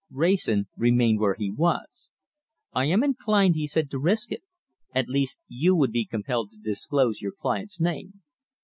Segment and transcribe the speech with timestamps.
[0.09, 2.09] Wrayson remained where he was.
[2.73, 4.41] "I am inclined," he said, "to risk it.
[4.95, 8.23] At least you would be compelled to disclose your client's name."